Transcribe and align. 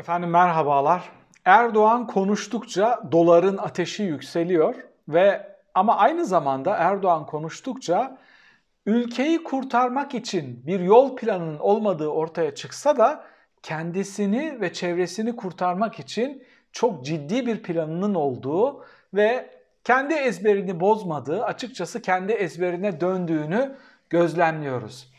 Efendim 0.00 0.30
merhabalar. 0.30 1.10
Erdoğan 1.44 2.06
konuştukça 2.06 3.02
doların 3.12 3.56
ateşi 3.56 4.02
yükseliyor 4.02 4.74
ve 5.08 5.56
ama 5.74 5.96
aynı 5.96 6.24
zamanda 6.26 6.76
Erdoğan 6.76 7.26
konuştukça 7.26 8.18
ülkeyi 8.86 9.44
kurtarmak 9.44 10.14
için 10.14 10.66
bir 10.66 10.80
yol 10.80 11.16
planının 11.16 11.58
olmadığı 11.58 12.08
ortaya 12.08 12.54
çıksa 12.54 12.96
da 12.96 13.24
kendisini 13.62 14.60
ve 14.60 14.72
çevresini 14.72 15.36
kurtarmak 15.36 15.98
için 15.98 16.42
çok 16.72 17.04
ciddi 17.04 17.46
bir 17.46 17.62
planının 17.62 18.14
olduğu 18.14 18.84
ve 19.14 19.50
kendi 19.84 20.14
ezberini 20.14 20.80
bozmadığı, 20.80 21.44
açıkçası 21.44 22.02
kendi 22.02 22.32
ezberine 22.32 23.00
döndüğünü 23.00 23.76
gözlemliyoruz. 24.10 25.09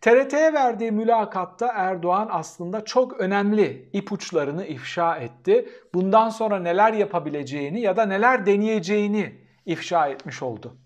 TRT'ye 0.00 0.52
verdiği 0.52 0.90
mülakatta 0.92 1.66
Erdoğan 1.74 2.28
aslında 2.30 2.84
çok 2.84 3.20
önemli 3.20 3.90
ipuçlarını 3.92 4.66
ifşa 4.66 5.16
etti. 5.16 5.68
Bundan 5.94 6.28
sonra 6.28 6.58
neler 6.58 6.92
yapabileceğini 6.92 7.80
ya 7.80 7.96
da 7.96 8.06
neler 8.06 8.46
deneyeceğini 8.46 9.34
ifşa 9.66 10.06
etmiş 10.06 10.42
oldu. 10.42 10.76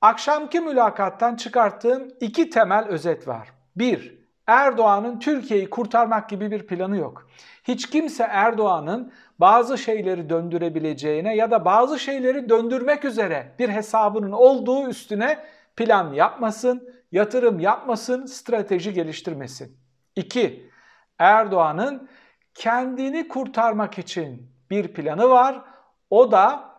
Akşamki 0.00 0.60
mülakattan 0.60 1.36
çıkarttığım 1.36 2.08
iki 2.20 2.50
temel 2.50 2.84
özet 2.84 3.28
var. 3.28 3.48
Bir, 3.76 4.18
Erdoğan'ın 4.46 5.18
Türkiye'yi 5.18 5.70
kurtarmak 5.70 6.28
gibi 6.28 6.50
bir 6.50 6.66
planı 6.66 6.96
yok. 6.96 7.28
Hiç 7.64 7.90
kimse 7.90 8.24
Erdoğan'ın 8.24 9.12
bazı 9.38 9.78
şeyleri 9.78 10.30
döndürebileceğine 10.30 11.36
ya 11.36 11.50
da 11.50 11.64
bazı 11.64 11.98
şeyleri 11.98 12.48
döndürmek 12.48 13.04
üzere 13.04 13.54
bir 13.58 13.68
hesabının 13.68 14.32
olduğu 14.32 14.88
üstüne 14.88 15.38
plan 15.78 16.12
yapmasın, 16.12 16.88
yatırım 17.12 17.60
yapmasın, 17.60 18.26
strateji 18.26 18.92
geliştirmesin. 18.92 19.78
2. 20.16 20.70
Erdoğan'ın 21.18 22.08
kendini 22.54 23.28
kurtarmak 23.28 23.98
için 23.98 24.52
bir 24.70 24.94
planı 24.94 25.30
var. 25.30 25.62
O 26.10 26.32
da 26.32 26.74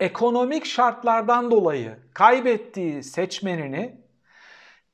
ekonomik 0.00 0.66
şartlardan 0.66 1.50
dolayı 1.50 1.98
kaybettiği 2.14 3.02
seçmenini 3.02 4.00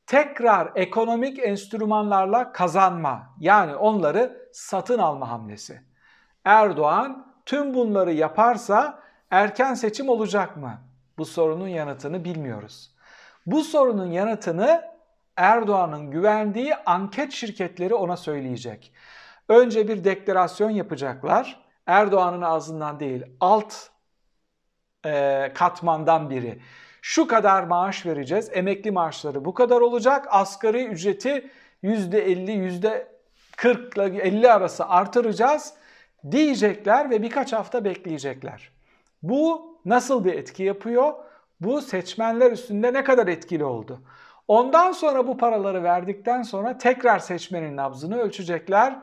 tekrar 0.07 0.73
ekonomik 0.75 1.39
enstrümanlarla 1.39 2.53
kazanma 2.53 3.35
yani 3.41 3.77
onları 3.77 4.49
satın 4.53 4.99
alma 4.99 5.31
hamlesi. 5.31 5.81
Erdoğan 6.45 7.35
tüm 7.47 7.75
bunları 7.75 8.13
yaparsa 8.13 9.03
erken 9.31 9.75
seçim 9.75 10.09
olacak 10.09 10.57
mı? 10.57 10.79
Bu 11.19 11.25
sorunun 11.25 11.69
yanıtını 11.69 12.25
bilmiyoruz. 12.25 12.92
Bu 13.47 13.65
sorunun 13.65 14.11
yanıtını 14.11 14.93
Erdoğan'ın 15.37 16.11
güvendiği 16.11 16.75
anket 16.77 17.33
şirketleri 17.33 17.95
ona 17.95 18.17
söyleyecek. 18.17 18.93
Önce 19.49 19.89
bir 19.89 20.05
deklarasyon 20.05 20.71
yapacaklar. 20.71 21.63
Erdoğan'ın 21.87 22.43
ağzından 22.43 23.01
değil, 23.01 23.23
alt 23.41 23.75
e, 25.07 25.53
katmandan 25.55 26.31
biri. 26.31 26.59
Şu 27.03 27.27
kadar 27.27 27.63
maaş 27.63 28.07
vereceğiz, 28.07 28.51
emekli 28.53 28.91
maaşları 28.91 29.45
bu 29.45 29.55
kadar 29.55 29.81
olacak, 29.81 30.27
asgari 30.31 30.85
ücreti 30.87 31.51
%50, 31.83 33.07
%40 33.57 34.11
ile 34.11 34.23
50 34.23 34.53
arası 34.53 34.89
artıracağız 34.89 35.75
diyecekler 36.31 37.11
ve 37.11 37.23
birkaç 37.23 37.53
hafta 37.53 37.85
bekleyecekler. 37.85 38.73
Bu 39.23 39.77
nasıl 39.85 40.25
bir 40.25 40.35
etki 40.35 40.63
yapıyor? 40.63 41.15
Bu 41.63 41.81
seçmenler 41.81 42.53
üstünde 42.53 42.93
ne 42.93 43.05
kadar 43.05 43.27
etkili 43.27 43.65
oldu? 43.65 44.01
Ondan 44.49 44.93
sonra 44.93 45.27
bu 45.27 45.37
paraları 45.37 45.83
verdikten 45.83 46.43
sonra 46.43 46.79
tekrar 46.79 47.19
seçmenin 47.19 47.77
nabzını 47.77 48.19
ölçecekler. 48.19 48.99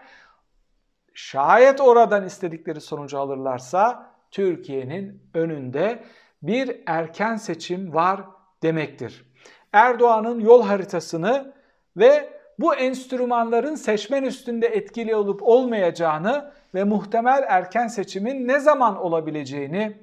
Şayet 1.13 1.81
oradan 1.81 2.25
istedikleri 2.25 2.81
sonucu 2.81 3.19
alırlarsa 3.19 4.11
Türkiye'nin 4.31 5.23
önünde 5.33 6.03
bir 6.41 6.81
erken 6.85 7.35
seçim 7.35 7.93
var 7.93 8.21
demektir. 8.63 9.25
Erdoğan'ın 9.73 10.39
yol 10.39 10.63
haritasını 10.63 11.53
ve 11.97 12.39
bu 12.59 12.75
enstrümanların 12.75 13.75
seçmen 13.75 14.23
üstünde 14.23 14.67
etkili 14.67 15.15
olup 15.15 15.43
olmayacağını 15.43 16.51
ve 16.75 16.83
muhtemel 16.83 17.43
erken 17.47 17.87
seçimin 17.87 18.47
ne 18.47 18.59
zaman 18.59 18.97
olabileceğini 18.97 19.97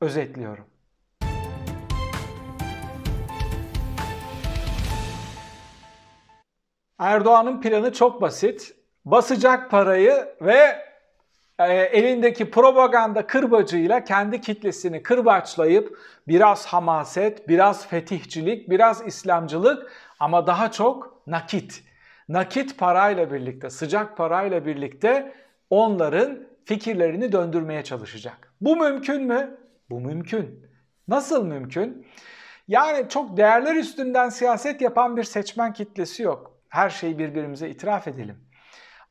özetliyorum. 0.00 0.71
Erdoğan'ın 7.02 7.60
planı 7.60 7.92
çok 7.92 8.22
basit. 8.22 8.74
Basacak 9.04 9.70
parayı 9.70 10.28
ve 10.40 10.76
e, 11.58 11.72
elindeki 11.72 12.50
propaganda 12.50 13.26
kırbacıyla 13.26 14.04
kendi 14.04 14.40
kitlesini 14.40 15.02
kırbaçlayıp 15.02 15.98
biraz 16.28 16.66
hamaset, 16.66 17.48
biraz 17.48 17.86
fetihçilik, 17.86 18.70
biraz 18.70 19.06
İslamcılık 19.06 19.92
ama 20.20 20.46
daha 20.46 20.70
çok 20.70 21.22
nakit. 21.26 21.84
Nakit 22.28 22.78
parayla 22.78 23.32
birlikte, 23.32 23.70
sıcak 23.70 24.16
parayla 24.16 24.66
birlikte 24.66 25.32
onların 25.70 26.38
fikirlerini 26.64 27.32
döndürmeye 27.32 27.84
çalışacak. 27.84 28.52
Bu 28.60 28.76
mümkün 28.76 29.22
mü? 29.22 29.58
Bu 29.90 30.00
mümkün. 30.00 30.66
Nasıl 31.08 31.46
mümkün? 31.46 32.06
Yani 32.68 33.08
çok 33.08 33.36
değerler 33.36 33.74
üstünden 33.76 34.28
siyaset 34.28 34.80
yapan 34.80 35.16
bir 35.16 35.24
seçmen 35.24 35.72
kitlesi 35.72 36.22
yok. 36.22 36.51
Her 36.72 36.90
şeyi 36.90 37.18
birbirimize 37.18 37.68
itiraf 37.68 38.08
edelim. 38.08 38.36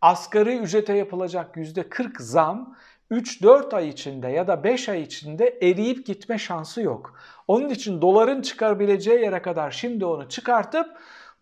Asgari 0.01 0.57
ücrete 0.57 0.93
yapılacak 0.93 1.55
%40 1.55 2.21
zam 2.21 2.75
3-4 3.11 3.75
ay 3.75 3.89
içinde 3.89 4.27
ya 4.27 4.47
da 4.47 4.63
5 4.63 4.89
ay 4.89 5.01
içinde 5.01 5.59
eriyip 5.61 6.05
gitme 6.05 6.37
şansı 6.37 6.81
yok. 6.81 7.15
Onun 7.47 7.69
için 7.69 8.01
doların 8.01 8.41
çıkarabileceği 8.41 9.21
yere 9.21 9.41
kadar 9.41 9.71
şimdi 9.71 10.05
onu 10.05 10.29
çıkartıp 10.29 10.87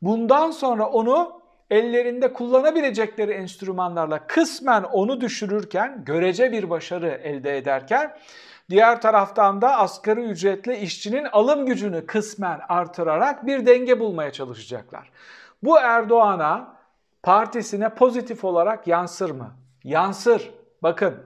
bundan 0.02 0.52
sonra 0.52 0.86
onu 0.90 1.42
ellerinde 1.70 2.34
kullanabilecekleri 2.34 3.32
enstrümanlarla 3.32 4.28
kısmen 4.28 4.84
onu 4.84 5.22
düşürürken, 5.22 6.04
görece 6.06 6.52
bir 6.52 6.70
başarı 6.70 7.08
elde 7.24 7.58
ederken 7.58 8.18
diğer 8.70 9.02
taraftan 9.02 9.62
da 9.62 9.78
asgari 9.78 10.22
ücretli 10.22 10.76
işçinin 10.76 11.26
alım 11.26 11.66
gücünü 11.66 12.06
kısmen 12.06 12.60
artırarak 12.70 13.48
bir 13.48 13.66
denge 13.66 14.00
bulmaya 14.00 14.32
çalışacaklar. 14.32 15.12
Bu 15.64 15.80
Erdoğan'a, 15.80 16.78
partisine 17.24 17.90
pozitif 17.90 18.44
olarak 18.44 18.88
yansır 18.88 19.30
mı? 19.32 19.52
Yansır. 19.84 20.52
Bakın 20.84 21.24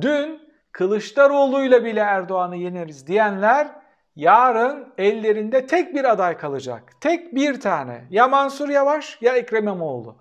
dün 0.00 0.50
Kılıçdaroğlu'yla 0.72 1.84
bile 1.84 2.00
Erdoğan'ı 2.00 2.56
yeneriz 2.56 3.06
diyenler 3.06 3.68
yarın 4.16 4.92
ellerinde 4.98 5.66
tek 5.66 5.94
bir 5.94 6.04
aday 6.04 6.36
kalacak. 6.36 6.92
Tek 7.00 7.34
bir 7.34 7.60
tane. 7.60 8.04
Ya 8.10 8.28
Mansur 8.28 8.68
Yavaş 8.68 9.18
ya 9.22 9.36
Ekrem 9.36 9.62
İmamoğlu. 9.62 10.16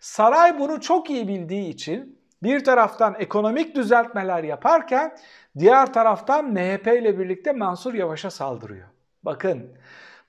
Saray 0.00 0.58
bunu 0.58 0.80
çok 0.80 1.10
iyi 1.10 1.28
bildiği 1.28 1.68
için 1.68 2.18
bir 2.42 2.64
taraftan 2.64 3.14
ekonomik 3.18 3.76
düzeltmeler 3.76 4.44
yaparken 4.44 5.16
diğer 5.58 5.92
taraftan 5.92 6.52
MHP 6.52 6.86
ile 6.86 7.18
birlikte 7.18 7.52
Mansur 7.52 7.94
Yavaş'a 7.94 8.30
saldırıyor. 8.30 8.88
Bakın 9.22 9.76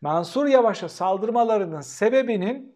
Mansur 0.06 0.46
Yavaş'a 0.48 0.90
saldırmalarının 0.90 1.82
sebebinin 1.82 2.76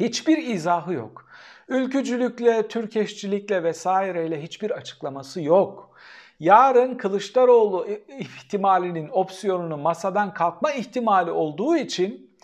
hiçbir 0.00 0.38
izahı 0.38 0.92
yok. 0.92 1.26
Ülkücülükle, 1.68 2.68
Türkeşçilikle 2.68 3.62
vesaireyle 3.62 4.42
hiçbir 4.42 4.70
açıklaması 4.70 5.42
yok. 5.42 5.90
Yarın 6.40 6.94
Kılıçdaroğlu 6.94 7.86
ihtimalinin 8.18 9.08
opsiyonunu 9.08 9.76
masadan 9.76 10.34
kalkma 10.34 10.72
ihtimali 10.72 11.30
olduğu 11.30 11.76
için 11.76 12.36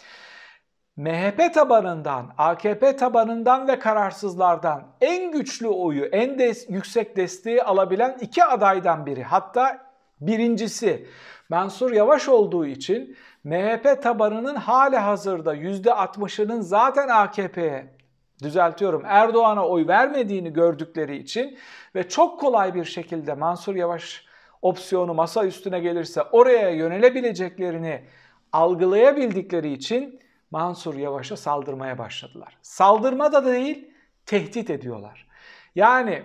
MHP 0.96 1.54
tabanından, 1.54 2.34
AKP 2.38 2.96
tabanından 2.96 3.68
ve 3.68 3.78
kararsızlardan 3.78 4.88
en 5.00 5.32
güçlü 5.32 5.68
oyu, 5.68 6.04
en 6.04 6.38
des 6.38 6.70
yüksek 6.70 7.16
desteği 7.16 7.62
alabilen 7.62 8.18
iki 8.20 8.44
adaydan 8.44 9.06
biri. 9.06 9.22
Hatta 9.22 9.91
birincisi 10.26 11.06
Mansur 11.48 11.92
Yavaş 11.92 12.28
olduğu 12.28 12.66
için 12.66 13.16
MHP 13.44 14.02
tabanının 14.02 14.56
hali 14.56 14.96
hazırda 14.96 15.54
%60'ının 15.56 16.60
zaten 16.60 17.08
AKP'ye 17.08 17.94
düzeltiyorum 18.42 19.02
Erdoğan'a 19.06 19.66
oy 19.66 19.86
vermediğini 19.86 20.52
gördükleri 20.52 21.16
için 21.16 21.58
ve 21.94 22.08
çok 22.08 22.40
kolay 22.40 22.74
bir 22.74 22.84
şekilde 22.84 23.34
Mansur 23.34 23.74
Yavaş 23.74 24.26
opsiyonu 24.62 25.14
masa 25.14 25.44
üstüne 25.44 25.80
gelirse 25.80 26.22
oraya 26.22 26.70
yönelebileceklerini 26.70 28.04
algılayabildikleri 28.52 29.72
için 29.72 30.20
Mansur 30.50 30.94
Yavaş'a 30.94 31.36
saldırmaya 31.36 31.98
başladılar. 31.98 32.58
Saldırma 32.62 33.32
da 33.32 33.44
değil, 33.44 33.90
tehdit 34.26 34.70
ediyorlar. 34.70 35.26
Yani 35.74 36.22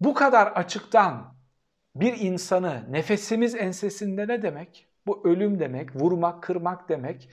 bu 0.00 0.14
kadar 0.14 0.46
açıktan 0.46 1.34
bir 1.96 2.20
insanı 2.20 2.82
nefesimiz 2.90 3.54
ensesinde 3.54 4.28
ne 4.28 4.42
demek? 4.42 4.86
Bu 5.06 5.20
ölüm 5.24 5.60
demek, 5.60 5.96
vurmak, 5.96 6.42
kırmak 6.42 6.88
demek. 6.88 7.28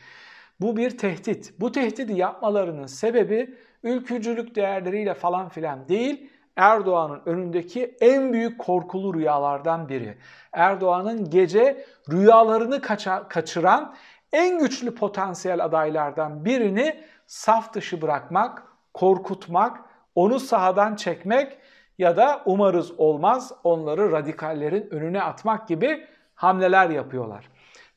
Bu 0.62 0.78
bir 0.78 0.98
tehdit. 0.98 1.54
Bu 1.60 1.72
tehdidi 1.72 2.14
yapmalarının 2.14 2.86
sebebi 2.86 3.56
ülkücülük 3.84 4.56
değerleriyle 4.56 5.14
falan 5.14 5.50
filan 5.50 5.88
değil, 5.88 6.30
Erdoğan'ın 6.56 7.22
önündeki 7.26 7.98
en 8.02 8.34
büyük 8.34 8.60
korkulu 8.60 9.14
rüyalardan 9.14 9.90
biri. 9.90 10.18
Erdoğan'ın 10.54 11.30
gece 11.30 11.86
rüyalarını 12.12 12.82
kaça, 12.82 13.28
kaçıran 13.28 13.96
en 14.34 14.60
güçlü 14.60 14.96
potansiyel 14.96 15.66
adaylardan 15.66 16.46
birini 16.46 17.04
saf 17.28 17.74
dışı 17.74 18.02
bırakmak, 18.02 18.64
korkutmak, 18.94 19.82
onu 20.16 20.40
sahadan 20.40 20.96
çekmek 20.96 21.58
ya 22.02 22.18
da 22.18 22.42
umarız 22.46 23.00
olmaz 23.00 23.54
onları 23.64 24.12
radikallerin 24.12 24.88
önüne 24.92 25.22
atmak 25.22 25.68
gibi 25.68 26.08
hamleler 26.36 26.90
yapıyorlar. 26.90 27.50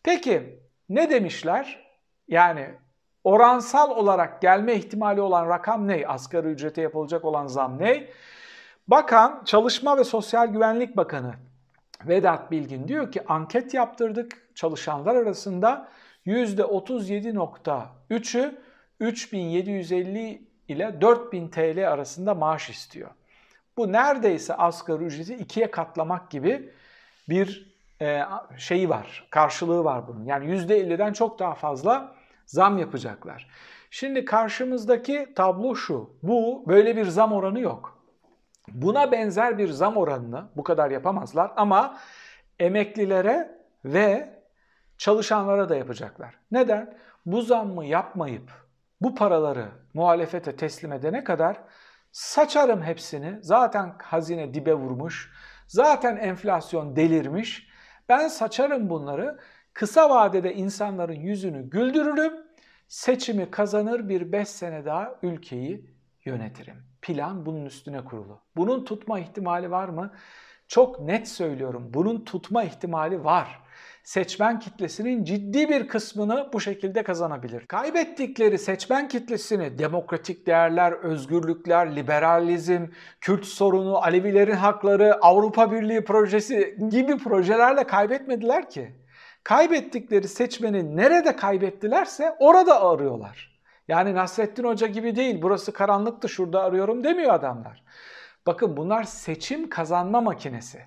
Peki 0.03 0.61
ne 0.89 1.11
demişler? 1.11 1.85
Yani 2.29 2.71
oransal 3.25 3.91
olarak 3.91 4.43
gelme 4.43 4.75
ihtimali 4.75 5.21
olan 5.21 5.49
rakam 5.49 5.89
ne? 5.89 6.06
Asgari 6.06 6.47
ücrete 6.47 6.83
yapılacak 6.83 7.25
olan 7.25 7.47
zam 7.47 7.79
ne? 7.79 8.06
Bakan, 8.89 9.43
Çalışma 9.45 9.99
ve 9.99 10.05
Sosyal 10.05 10.47
Güvenlik 10.47 10.97
Bakanı 10.97 11.35
Vedat 12.05 12.50
Bilgin 12.50 12.89
diyor 12.89 13.12
ki 13.12 13.23
anket 13.29 13.75
yaptırdık 13.75 14.49
çalışanlar 14.55 15.15
arasında 15.15 15.89
%37.3'ü 16.27 18.55
3750 19.00 20.43
ile 20.69 21.00
4000 21.00 21.49
TL 21.49 21.93
arasında 21.93 22.35
maaş 22.35 22.71
istiyor. 22.71 23.11
Bu 23.76 23.93
neredeyse 23.93 24.55
asgari 24.55 25.05
ücreti 25.05 25.35
ikiye 25.35 25.71
katlamak 25.71 26.31
gibi 26.31 26.71
bir 27.29 27.75
e, 28.00 28.23
şeyi 28.56 28.88
var, 28.88 29.26
karşılığı 29.31 29.85
var 29.85 30.09
bunun. 30.09 30.25
Yani 30.25 30.44
%50'den 30.44 31.12
çok 31.12 31.38
daha 31.38 31.55
fazla 31.55 32.15
zam 32.47 32.79
yapacaklar. 32.79 33.49
Şimdi 33.91 34.25
karşımızdaki 34.25 35.32
tablo 35.37 35.75
şu, 35.75 36.11
bu 36.23 36.65
böyle 36.67 36.97
bir 36.97 37.06
zam 37.06 37.32
oranı 37.32 37.61
yok. 37.61 37.99
Buna 38.69 39.12
benzer 39.12 39.59
bir 39.59 39.69
zam 39.69 39.97
oranını 39.97 40.44
bu 40.56 40.62
kadar 40.62 40.91
yapamazlar 40.91 41.53
ama 41.56 41.99
emeklilere 42.59 43.59
ve 43.85 44.38
çalışanlara 44.99 45.69
da 45.69 45.76
yapacaklar. 45.76 46.35
Neden? 46.50 46.99
Bu 47.26 47.43
zammı 47.43 47.85
yapmayıp 47.85 48.53
bu 49.00 49.15
paraları 49.15 49.69
muhalefete 49.94 50.56
teslim 50.56 50.93
edene 50.93 51.25
kadar 51.25 51.56
saçarım 52.14 52.82
hepsini. 52.82 53.38
Zaten 53.43 53.94
hazine 54.02 54.55
dibe 54.55 54.75
vurmuş. 54.75 55.32
Zaten 55.66 56.16
enflasyon 56.16 56.96
delirmiş. 56.96 57.69
Ben 58.08 58.28
saçarım 58.28 58.90
bunları. 58.90 59.38
Kısa 59.72 60.11
vadede 60.11 60.55
insanların 60.55 61.14
yüzünü 61.14 61.70
güldürürüm. 61.70 62.32
Seçimi 62.88 63.50
kazanır 63.50 64.08
bir 64.08 64.32
5 64.32 64.49
sene 64.49 64.84
daha 64.84 65.14
ülkeyi 65.22 65.90
yönetirim. 66.25 66.76
Plan 67.02 67.46
bunun 67.46 67.66
üstüne 67.66 68.05
kurulu. 68.05 68.40
Bunun 68.56 68.84
tutma 68.84 69.20
ihtimali 69.20 69.70
var 69.70 69.88
mı? 69.88 70.12
Çok 70.69 71.00
net 71.00 71.28
söylüyorum. 71.28 71.90
Bunun 71.94 72.25
tutma 72.25 72.64
ihtimali 72.64 73.25
var 73.25 73.64
seçmen 74.05 74.58
kitlesinin 74.58 75.25
ciddi 75.25 75.69
bir 75.69 75.88
kısmını 75.88 76.50
bu 76.52 76.61
şekilde 76.61 77.02
kazanabilir. 77.02 77.66
Kaybettikleri 77.66 78.58
seçmen 78.58 79.08
kitlesini 79.08 79.78
demokratik 79.78 80.46
değerler, 80.46 80.93
özgürlükler, 80.93 81.96
liberalizm, 81.96 82.87
Kürt 83.20 83.44
sorunu, 83.44 83.96
Alevilerin 83.96 84.55
hakları, 84.55 85.14
Avrupa 85.22 85.72
Birliği 85.72 86.05
projesi 86.05 86.78
gibi 86.90 87.19
projelerle 87.19 87.84
kaybetmediler 87.84 88.70
ki. 88.70 88.93
Kaybettikleri 89.44 90.28
seçmeni 90.28 90.96
nerede 90.96 91.37
kaybettilerse 91.37 92.37
orada 92.38 92.82
arıyorlar. 92.82 93.61
Yani 93.88 94.14
Nasrettin 94.14 94.64
Hoca 94.64 94.87
gibi 94.87 95.16
değil, 95.16 95.43
burası 95.43 95.72
karanlıktı 95.72 96.28
şurada 96.28 96.62
arıyorum 96.62 97.05
demiyor 97.05 97.34
adamlar. 97.34 97.82
Bakın 98.46 98.76
bunlar 98.76 99.02
seçim 99.05 99.69
kazanma 99.69 100.20
makinesi. 100.20 100.82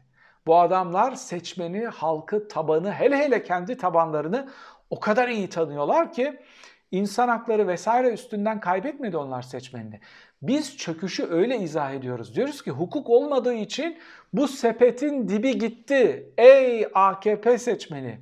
Bu 0.48 0.60
adamlar 0.60 1.16
seçmeni, 1.16 1.86
halkı, 1.86 2.48
tabanı, 2.48 2.92
hele 2.92 3.18
hele 3.18 3.44
kendi 3.44 3.78
tabanlarını 3.78 4.50
o 4.90 5.00
kadar 5.00 5.28
iyi 5.28 5.50
tanıyorlar 5.50 6.14
ki 6.14 6.40
insan 6.92 7.28
hakları 7.28 7.68
vesaire 7.68 8.14
üstünden 8.14 8.60
kaybetmedi 8.60 9.18
onlar 9.18 9.42
seçmenini. 9.42 10.00
Biz 10.42 10.78
çöküşü 10.78 11.28
öyle 11.30 11.58
izah 11.58 11.92
ediyoruz. 11.92 12.36
Diyoruz 12.36 12.62
ki 12.62 12.72
hukuk 12.72 13.10
olmadığı 13.10 13.54
için 13.54 14.00
bu 14.34 14.48
sepetin 14.48 15.30
dibi 15.30 15.58
gitti. 15.58 16.34
Ey 16.38 16.88
AKP 16.94 17.58
seçmeni! 17.58 18.20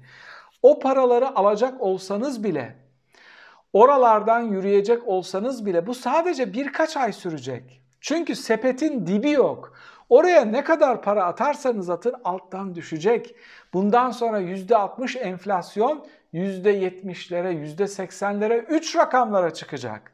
O 0.61 0.79
paraları 0.79 1.37
alacak 1.37 1.81
olsanız 1.81 2.43
bile, 2.43 2.75
oralardan 3.73 4.41
yürüyecek 4.41 5.07
olsanız 5.07 5.65
bile 5.65 5.87
bu 5.87 5.93
sadece 5.93 6.53
birkaç 6.53 6.97
ay 6.97 7.13
sürecek. 7.13 7.84
Çünkü 8.05 8.35
sepetin 8.35 9.07
dibi 9.07 9.31
yok. 9.31 9.73
Oraya 10.09 10.45
ne 10.45 10.63
kadar 10.63 11.01
para 11.01 11.25
atarsanız 11.25 11.89
atın 11.89 12.15
alttan 12.23 12.75
düşecek. 12.75 13.35
Bundan 13.73 14.11
sonra 14.11 14.41
%60 14.41 15.19
enflasyon 15.19 16.05
%70'lere, 16.33 17.75
%80'lere 17.75 18.65
3 18.65 18.95
rakamlara 18.95 19.53
çıkacak. 19.53 20.11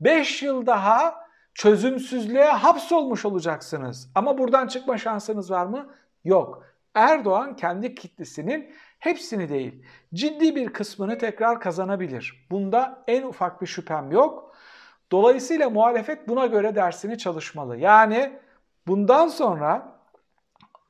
5 0.00 0.42
yıl 0.42 0.66
daha 0.66 1.14
çözümsüzlüğe 1.54 2.44
hapsolmuş 2.44 3.24
olacaksınız. 3.24 4.10
Ama 4.14 4.38
buradan 4.38 4.66
çıkma 4.66 4.98
şansınız 4.98 5.50
var 5.50 5.66
mı? 5.66 5.94
Yok. 6.24 6.64
Erdoğan 6.94 7.56
kendi 7.56 7.94
kitlesinin 7.94 8.74
hepsini 8.98 9.48
değil, 9.48 9.84
ciddi 10.14 10.56
bir 10.56 10.72
kısmını 10.72 11.18
tekrar 11.18 11.60
kazanabilir. 11.60 12.46
Bunda 12.50 13.04
en 13.08 13.22
ufak 13.22 13.62
bir 13.62 13.66
şüphem 13.66 14.12
yok. 14.12 14.49
Dolayısıyla 15.12 15.70
muhalefet 15.70 16.28
buna 16.28 16.46
göre 16.46 16.74
dersini 16.74 17.18
çalışmalı. 17.18 17.76
Yani 17.76 18.40
Bundan 18.86 19.28
sonra 19.28 19.92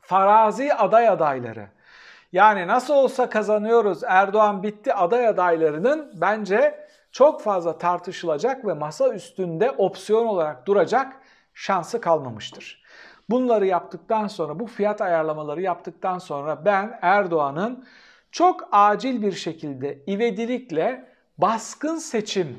farazi 0.01 0.75
aday 0.75 1.09
adayları 1.09 1.69
yani 2.33 2.67
nasıl 2.67 2.95
olsa 2.95 3.31
kazanıyoruz 3.31 4.03
Erdoğan 4.05 4.63
bitti 4.63 4.95
aday 4.95 5.29
adaylarının 5.29 6.13
bence 6.21 6.87
çok 7.13 7.43
fazla 7.43 7.79
tartışılacak 7.79 8.67
ve 8.67 8.73
masa 8.73 9.15
üstünde 9.15 9.71
opsiyon 9.71 10.27
olarak 10.27 10.67
duracak 10.67 11.13
şansı 11.55 12.01
kalmamıştır. 12.01 12.83
Bunları 13.31 13.67
yaptıktan 13.67 14.27
sonra 14.27 14.61
bu 14.61 14.67
fiyat 14.67 15.01
ayarlamaları 15.01 15.63
yaptıktan 15.63 16.19
sonra 16.19 16.65
ben 16.65 16.99
Erdoğan'ın 17.03 17.87
çok 18.31 18.69
acil 18.73 19.23
bir 19.23 19.33
şekilde 19.33 19.99
ivedilikle 20.09 21.15
baskın 21.39 21.97
seçim 21.97 22.59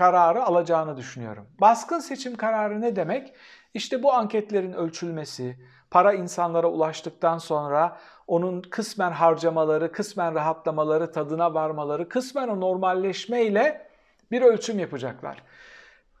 kararı 0.00 0.44
alacağını 0.44 0.96
düşünüyorum. 0.96 1.46
Baskın 1.60 1.98
seçim 1.98 2.36
kararı 2.36 2.80
ne 2.80 2.96
demek? 2.96 3.32
İşte 3.74 4.02
bu 4.02 4.12
anketlerin 4.12 4.72
ölçülmesi, 4.72 5.56
para 5.90 6.12
insanlara 6.12 6.66
ulaştıktan 6.66 7.38
sonra 7.38 7.96
onun 8.26 8.62
kısmen 8.62 9.10
harcamaları, 9.10 9.92
kısmen 9.92 10.34
rahatlamaları, 10.34 11.12
tadına 11.12 11.54
varmaları, 11.54 12.08
kısmen 12.08 12.48
o 12.48 12.60
normalleşmeyle 12.60 13.88
bir 14.30 14.42
ölçüm 14.42 14.78
yapacaklar. 14.78 15.42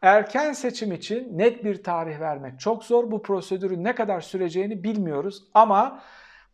Erken 0.02 0.52
seçim 0.52 0.92
için 0.92 1.38
net 1.38 1.64
bir 1.64 1.82
tarih 1.82 2.20
vermek 2.20 2.60
çok 2.60 2.84
zor. 2.84 3.10
Bu 3.10 3.22
prosedürün 3.22 3.84
ne 3.84 3.94
kadar 3.94 4.20
süreceğini 4.20 4.84
bilmiyoruz 4.84 5.44
ama 5.54 6.02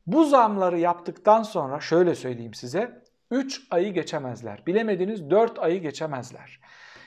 bu 0.07 0.25
zamları 0.25 0.79
yaptıktan 0.79 1.43
sonra 1.43 1.81
şöyle 1.81 2.15
söyleyeyim 2.15 2.55
size 2.55 3.03
3 3.31 3.67
ayı 3.71 3.93
geçemezler. 3.93 4.67
Bilemediniz 4.67 5.31
4 5.31 5.59
ayı 5.59 5.81
geçemezler. 5.81 6.61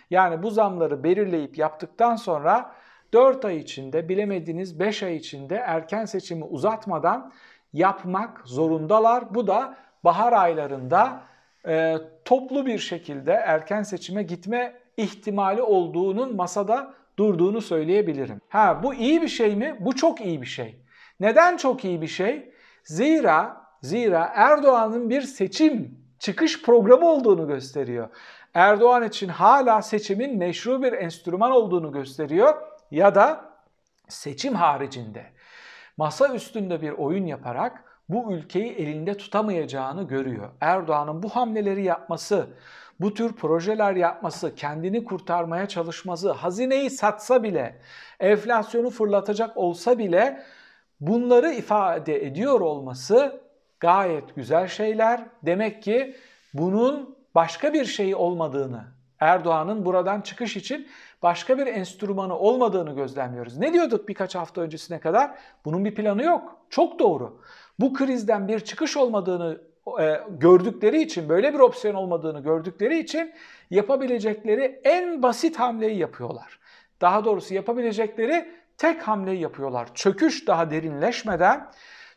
Yani 0.09 0.43
bu 0.43 0.51
zamları 0.51 1.03
belirleyip 1.03 1.57
yaptıktan 1.57 2.15
sonra 2.15 2.71
4 3.13 3.45
ay 3.45 3.57
içinde 3.57 4.09
bilemediğiniz 4.09 4.79
5 4.79 5.03
ay 5.03 5.15
içinde 5.15 5.55
erken 5.55 6.05
seçimi 6.05 6.43
uzatmadan 6.43 7.31
yapmak 7.73 8.41
zorundalar. 8.45 9.35
Bu 9.35 9.47
da 9.47 9.77
bahar 10.03 10.33
aylarında 10.33 11.21
e, 11.67 11.97
toplu 12.25 12.65
bir 12.65 12.79
şekilde 12.79 13.31
erken 13.31 13.83
seçime 13.83 14.23
gitme 14.23 14.73
ihtimali 14.97 15.61
olduğunun 15.61 16.35
masada 16.35 16.93
durduğunu 17.19 17.61
söyleyebilirim. 17.61 18.41
Ha 18.49 18.79
bu 18.83 18.93
iyi 18.93 19.21
bir 19.21 19.27
şey 19.27 19.55
mi? 19.55 19.77
Bu 19.79 19.95
çok 19.95 20.21
iyi 20.21 20.41
bir 20.41 20.47
şey. 20.47 20.79
Neden 21.19 21.57
çok 21.57 21.85
iyi 21.85 22.01
bir 22.01 22.07
şey? 22.07 22.51
Zira 22.83 23.61
zira 23.81 24.31
Erdoğan'ın 24.35 25.09
bir 25.09 25.21
seçim 25.21 25.99
çıkış 26.19 26.61
programı 26.61 27.07
olduğunu 27.07 27.47
gösteriyor. 27.47 28.09
Erdoğan 28.53 29.03
için 29.03 29.29
hala 29.29 29.81
seçimin 29.81 30.37
meşru 30.37 30.83
bir 30.83 30.93
enstrüman 30.93 31.51
olduğunu 31.51 31.91
gösteriyor 31.91 32.61
ya 32.91 33.15
da 33.15 33.45
seçim 34.07 34.55
haricinde 34.55 35.25
masa 35.97 36.33
üstünde 36.33 36.81
bir 36.81 36.91
oyun 36.91 37.25
yaparak 37.25 37.83
bu 38.09 38.33
ülkeyi 38.33 38.71
elinde 38.73 39.17
tutamayacağını 39.17 40.03
görüyor. 40.03 40.49
Erdoğan'ın 40.61 41.23
bu 41.23 41.29
hamleleri 41.29 41.83
yapması, 41.83 42.47
bu 42.99 43.13
tür 43.13 43.33
projeler 43.33 43.95
yapması, 43.95 44.55
kendini 44.55 45.03
kurtarmaya 45.05 45.67
çalışması, 45.67 46.31
hazineyi 46.31 46.89
satsa 46.89 47.43
bile, 47.43 47.81
enflasyonu 48.19 48.89
fırlatacak 48.89 49.57
olsa 49.57 49.97
bile 49.97 50.43
bunları 51.01 51.51
ifade 51.51 52.25
ediyor 52.25 52.61
olması 52.61 53.41
gayet 53.79 54.35
güzel 54.35 54.67
şeyler. 54.67 55.25
Demek 55.43 55.83
ki 55.83 56.15
bunun 56.53 57.18
başka 57.35 57.73
bir 57.73 57.85
şey 57.85 58.15
olmadığını 58.15 58.99
Erdoğan'ın 59.19 59.85
buradan 59.85 60.21
çıkış 60.21 60.57
için 60.57 60.87
başka 61.21 61.57
bir 61.57 61.67
enstrümanı 61.67 62.37
olmadığını 62.37 62.95
gözlemliyoruz. 62.95 63.57
Ne 63.57 63.73
diyorduk 63.73 64.07
birkaç 64.07 64.35
hafta 64.35 64.61
öncesine 64.61 64.99
kadar? 64.99 65.31
Bunun 65.65 65.85
bir 65.85 65.95
planı 65.95 66.23
yok. 66.23 66.57
Çok 66.69 66.99
doğru. 66.99 67.41
Bu 67.79 67.93
krizden 67.93 68.47
bir 68.47 68.59
çıkış 68.59 68.97
olmadığını 68.97 69.61
e, 69.99 70.21
gördükleri 70.29 71.01
için, 71.01 71.29
böyle 71.29 71.53
bir 71.53 71.59
opsiyon 71.59 71.95
olmadığını 71.95 72.39
gördükleri 72.39 72.99
için 72.99 73.33
yapabilecekleri 73.71 74.81
en 74.83 75.23
basit 75.23 75.59
hamleyi 75.59 75.97
yapıyorlar. 75.97 76.59
Daha 77.01 77.25
doğrusu 77.25 77.53
yapabilecekleri 77.53 78.51
tek 78.77 79.07
hamleyi 79.07 79.39
yapıyorlar. 79.39 79.89
Çöküş 79.93 80.47
daha 80.47 80.71
derinleşmeden, 80.71 81.71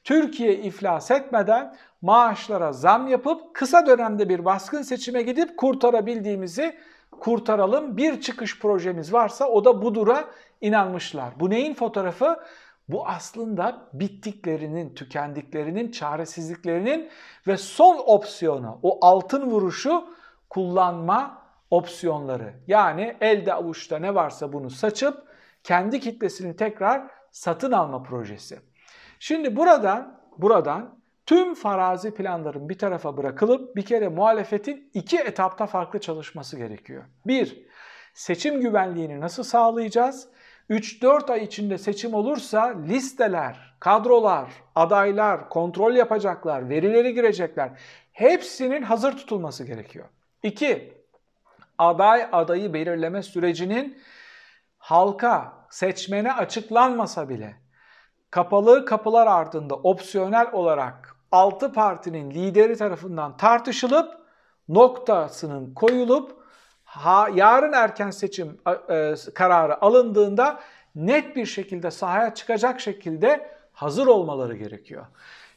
Türkiye 0.04 0.54
iflas 0.56 1.10
etmeden 1.10 1.76
maaşlara 2.02 2.72
zam 2.72 3.06
yapıp 3.06 3.54
kısa 3.54 3.86
dönemde 3.86 4.28
bir 4.28 4.44
baskın 4.44 4.82
seçime 4.82 5.22
gidip 5.22 5.56
kurtarabildiğimizi 5.56 6.76
kurtaralım. 7.10 7.96
Bir 7.96 8.20
çıkış 8.20 8.58
projemiz 8.58 9.12
varsa 9.12 9.48
o 9.48 9.64
da 9.64 9.82
budura 9.82 10.24
inanmışlar. 10.60 11.40
Bu 11.40 11.50
neyin 11.50 11.74
fotoğrafı? 11.74 12.36
Bu 12.88 13.08
aslında 13.08 13.88
bittiklerinin, 13.92 14.94
tükendiklerinin, 14.94 15.90
çaresizliklerinin 15.90 17.10
ve 17.46 17.56
son 17.56 18.02
opsiyonu, 18.06 18.78
o 18.82 18.98
altın 19.06 19.50
vuruşu 19.50 20.04
kullanma 20.50 21.42
opsiyonları. 21.70 22.54
Yani 22.66 23.16
elde 23.20 23.54
avuçta 23.54 23.98
ne 23.98 24.14
varsa 24.14 24.52
bunu 24.52 24.70
saçıp 24.70 25.22
kendi 25.64 26.00
kitlesini 26.00 26.56
tekrar 26.56 27.02
satın 27.30 27.72
alma 27.72 28.02
projesi. 28.02 28.60
Şimdi 29.18 29.56
buradan 29.56 30.20
buradan 30.38 31.01
tüm 31.32 31.54
farazi 31.54 32.14
planların 32.14 32.68
bir 32.68 32.78
tarafa 32.78 33.16
bırakılıp 33.16 33.76
bir 33.76 33.84
kere 33.84 34.08
muhalefetin 34.08 34.90
iki 34.94 35.18
etapta 35.18 35.66
farklı 35.66 36.00
çalışması 36.00 36.56
gerekiyor. 36.56 37.04
Bir, 37.26 37.66
seçim 38.14 38.60
güvenliğini 38.60 39.20
nasıl 39.20 39.42
sağlayacağız? 39.42 40.28
3-4 40.70 41.32
ay 41.32 41.44
içinde 41.44 41.78
seçim 41.78 42.14
olursa 42.14 42.74
listeler, 42.88 43.74
kadrolar, 43.80 44.50
adaylar, 44.74 45.48
kontrol 45.48 45.94
yapacaklar, 45.94 46.68
verileri 46.68 47.14
girecekler. 47.14 47.70
Hepsinin 48.12 48.82
hazır 48.82 49.16
tutulması 49.16 49.64
gerekiyor. 49.64 50.04
2. 50.42 50.92
Aday 51.78 52.26
adayı 52.32 52.72
belirleme 52.72 53.22
sürecinin 53.22 53.98
halka, 54.78 55.52
seçmene 55.70 56.32
açıklanmasa 56.32 57.28
bile 57.28 57.56
kapalı 58.30 58.84
kapılar 58.84 59.26
ardında 59.26 59.74
opsiyonel 59.74 60.52
olarak 60.52 61.11
6 61.32 61.72
partinin 61.72 62.30
lideri 62.30 62.76
tarafından 62.76 63.36
tartışılıp 63.36 64.14
noktasının 64.68 65.74
koyulup 65.74 66.42
ha, 66.84 67.28
yarın 67.34 67.72
erken 67.72 68.10
seçim 68.10 68.60
e, 68.90 69.14
kararı 69.34 69.84
alındığında 69.84 70.60
net 70.94 71.36
bir 71.36 71.46
şekilde 71.46 71.90
sahaya 71.90 72.34
çıkacak 72.34 72.80
şekilde 72.80 73.50
hazır 73.72 74.06
olmaları 74.06 74.56
gerekiyor. 74.56 75.06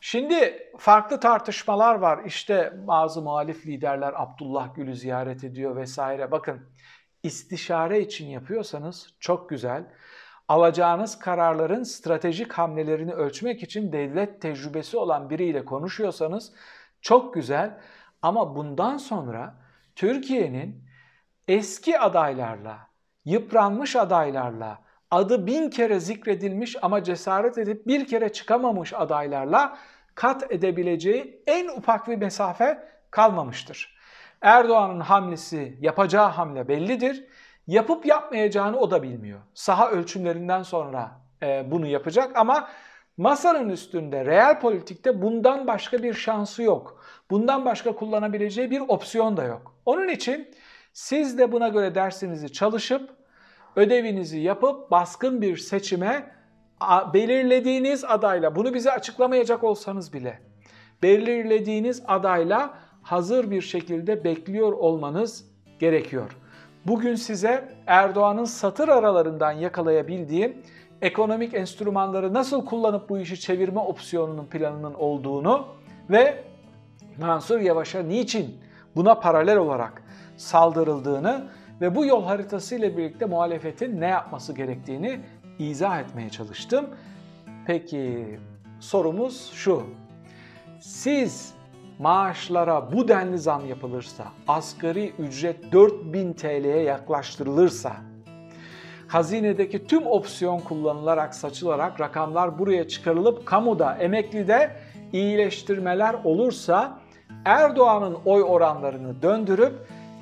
Şimdi 0.01 0.71
farklı 0.77 1.19
tartışmalar 1.19 1.95
var. 1.95 2.23
İşte 2.25 2.73
bazı 2.87 3.21
muhalif 3.21 3.65
liderler 3.65 4.13
Abdullah 4.15 4.75
Gül'ü 4.75 4.95
ziyaret 4.95 5.43
ediyor 5.43 5.75
vesaire. 5.75 6.31
Bakın 6.31 6.61
istişare 7.23 7.99
için 7.99 8.25
yapıyorsanız 8.25 9.13
çok 9.19 9.49
güzel. 9.49 9.85
Alacağınız 10.47 11.19
kararların 11.19 11.83
stratejik 11.83 12.53
hamlelerini 12.53 13.13
ölçmek 13.13 13.63
için 13.63 13.91
devlet 13.91 14.41
tecrübesi 14.41 14.97
olan 14.97 15.29
biriyle 15.29 15.65
konuşuyorsanız 15.65 16.53
çok 17.01 17.33
güzel. 17.33 17.77
Ama 18.21 18.55
bundan 18.55 18.97
sonra 18.97 19.55
Türkiye'nin 19.95 20.83
eski 21.47 21.99
adaylarla, 21.99 22.77
yıpranmış 23.25 23.95
adaylarla, 23.95 24.79
adı 25.11 25.47
bin 25.47 25.69
kere 25.69 25.99
zikredilmiş 25.99 26.75
ama 26.81 27.03
cesaret 27.03 27.57
edip 27.57 27.87
bir 27.87 28.07
kere 28.07 28.33
çıkamamış 28.33 28.93
adaylarla 28.93 29.77
kat 30.15 30.51
edebileceği 30.51 31.43
en 31.47 31.67
ufak 31.67 32.07
bir 32.07 32.17
mesafe 32.17 32.87
kalmamıştır. 33.11 33.95
Erdoğan'ın 34.41 34.99
hamlesi, 34.99 35.77
yapacağı 35.81 36.29
hamle 36.29 36.67
bellidir. 36.67 37.25
Yapıp 37.67 38.05
yapmayacağını 38.05 38.79
o 38.79 38.91
da 38.91 39.03
bilmiyor. 39.03 39.39
Saha 39.53 39.89
ölçümlerinden 39.89 40.63
sonra 40.63 41.11
e, 41.43 41.71
bunu 41.71 41.87
yapacak 41.87 42.35
ama 42.35 42.69
masanın 43.17 43.69
üstünde 43.69 44.25
real 44.25 44.59
politikte 44.59 45.21
bundan 45.21 45.67
başka 45.67 46.03
bir 46.03 46.13
şansı 46.13 46.63
yok. 46.63 47.01
Bundan 47.29 47.65
başka 47.65 47.95
kullanabileceği 47.95 48.71
bir 48.71 48.79
opsiyon 48.79 49.37
da 49.37 49.43
yok. 49.43 49.75
Onun 49.85 50.07
için 50.07 50.47
siz 50.93 51.37
de 51.37 51.51
buna 51.51 51.67
göre 51.67 51.95
dersinizi 51.95 52.51
çalışıp 52.51 53.09
ödevinizi 53.75 54.39
yapıp 54.39 54.91
baskın 54.91 55.41
bir 55.41 55.57
seçime 55.57 56.35
belirlediğiniz 57.13 58.03
adayla 58.03 58.55
bunu 58.55 58.73
bize 58.73 58.91
açıklamayacak 58.91 59.63
olsanız 59.63 60.13
bile 60.13 60.39
belirlediğiniz 61.03 62.03
adayla 62.07 62.77
hazır 63.01 63.51
bir 63.51 63.61
şekilde 63.61 64.23
bekliyor 64.23 64.73
olmanız 64.73 65.45
gerekiyor. 65.79 66.31
Bugün 66.87 67.15
size 67.15 67.69
Erdoğan'ın 67.87 68.45
satır 68.45 68.87
aralarından 68.87 69.51
yakalayabildiğim 69.51 70.57
ekonomik 71.01 71.53
enstrümanları 71.53 72.33
nasıl 72.33 72.65
kullanıp 72.65 73.09
bu 73.09 73.19
işi 73.19 73.39
çevirme 73.39 73.79
opsiyonunun 73.79 74.45
planının 74.45 74.93
olduğunu 74.93 75.67
ve 76.09 76.43
Mansur 77.17 77.59
Yavaş'a 77.59 78.03
niçin 78.03 78.57
buna 78.95 79.15
paralel 79.15 79.57
olarak 79.57 80.03
saldırıldığını 80.37 81.47
ve 81.81 81.95
bu 81.95 82.05
yol 82.05 82.23
haritası 82.23 82.75
ile 82.75 82.97
birlikte 82.97 83.25
muhalefetin 83.25 84.01
ne 84.01 84.07
yapması 84.07 84.53
gerektiğini 84.53 85.19
izah 85.59 85.99
etmeye 85.99 86.29
çalıştım. 86.29 86.85
Peki 87.67 88.39
sorumuz 88.79 89.51
şu. 89.53 89.83
Siz 90.79 91.53
maaşlara 91.99 92.91
bu 92.91 93.07
denli 93.07 93.37
zam 93.37 93.65
yapılırsa, 93.65 94.23
asgari 94.47 95.13
ücret 95.19 95.71
4000 95.71 96.33
TL'ye 96.33 96.81
yaklaştırılırsa, 96.81 97.93
hazinedeki 99.07 99.87
tüm 99.87 100.07
opsiyon 100.07 100.59
kullanılarak, 100.59 101.35
saçılarak 101.35 102.01
rakamlar 102.01 102.59
buraya 102.59 102.87
çıkarılıp 102.87 103.45
kamuda, 103.45 103.95
emeklide 103.95 104.71
iyileştirmeler 105.13 106.15
olursa 106.23 106.99
Erdoğan'ın 107.45 108.17
oy 108.25 108.43
oranlarını 108.43 109.21
döndürüp 109.21 109.73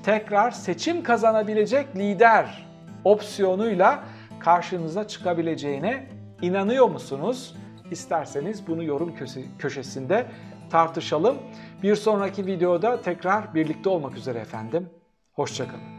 tekrar 0.04 0.52
seçim 0.52 1.04
kazanabilecek 1.04 1.96
lider 1.96 2.68
opsiyonuyla 3.04 4.04
karşınıza 4.40 5.08
çıkabileceğine 5.08 6.08
inanıyor 6.42 6.90
musunuz? 6.90 7.56
İsterseniz 7.92 8.68
bunu 8.68 8.84
yorum 8.84 9.14
köşesinde 9.60 10.26
tartışalım. 10.74 11.38
Bir 11.84 11.96
sonraki 11.96 12.46
videoda 12.46 13.02
tekrar 13.02 13.56
birlikte 13.56 13.90
olmak 13.90 14.18
üzere 14.18 14.40
efendim. 14.40 14.90
Hoşçakalın. 15.34 15.93